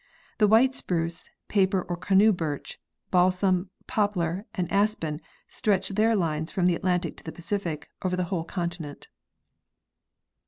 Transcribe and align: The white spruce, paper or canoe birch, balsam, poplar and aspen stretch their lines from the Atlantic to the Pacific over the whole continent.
The 0.39 0.47
white 0.47 0.73
spruce, 0.73 1.29
paper 1.47 1.83
or 1.83 1.95
canoe 1.95 2.31
birch, 2.33 2.79
balsam, 3.11 3.69
poplar 3.85 4.47
and 4.55 4.67
aspen 4.71 5.21
stretch 5.47 5.89
their 5.89 6.15
lines 6.15 6.51
from 6.51 6.65
the 6.65 6.73
Atlantic 6.73 7.17
to 7.17 7.23
the 7.23 7.31
Pacific 7.31 7.87
over 8.01 8.15
the 8.15 8.23
whole 8.33 8.43
continent. 8.43 9.09